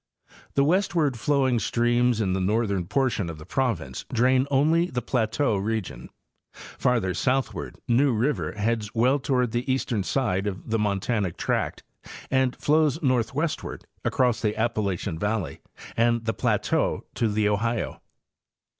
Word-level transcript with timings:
The 0.55 0.63
westward 0.63 1.15
flowing 1.15 1.59
streams 1.59 2.19
in 2.21 2.33
the 2.33 2.41
north 2.41 2.71
ern 2.71 2.87
portion 2.87 3.29
of 3.29 3.37
the 3.37 3.45
province 3.45 4.03
drain 4.11 4.47
only 4.49 4.87
the 4.87 4.99
plateau 5.03 5.57
region. 5.57 6.09
Far 6.55 6.99
ther 6.99 7.13
southward 7.13 7.77
New 7.87 8.11
river 8.11 8.53
heads 8.53 8.95
well 8.95 9.19
toward 9.19 9.51
the 9.51 9.71
eastern 9.71 10.01
side 10.01 10.47
of 10.47 10.71
the 10.71 10.79
montanic 10.79 11.37
tract 11.37 11.83
and 12.31 12.55
flows 12.55 12.99
northwestward 13.03 13.85
across 14.03 14.41
the 14.41 14.55
Appalachian 14.57 15.19
valley 15.19 15.61
and 15.95 16.25
the 16.25 16.33
plateau 16.33 17.05
to 17.13 17.27
the 17.27 17.47
Ohio. 17.47 18.01